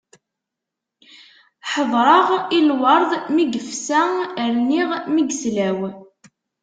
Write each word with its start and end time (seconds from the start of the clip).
Ḥeḍreɣ 1.71 2.27
i 2.57 2.59
lwerḍ 2.69 3.11
mi 3.33 3.43
yefsa, 3.53 4.01
rniɣ 4.53 4.89
mi 5.13 5.21
yeslaw. 5.23 5.79